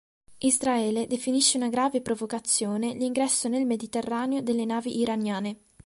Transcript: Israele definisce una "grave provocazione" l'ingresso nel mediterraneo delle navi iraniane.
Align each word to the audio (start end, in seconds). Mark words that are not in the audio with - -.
Israele 0.39 1.05
definisce 1.05 1.57
una 1.57 1.69
"grave 1.69 2.01
provocazione" 2.01 2.95
l'ingresso 2.95 3.47
nel 3.49 3.67
mediterraneo 3.67 4.41
delle 4.41 4.65
navi 4.65 4.97
iraniane. 4.97 5.57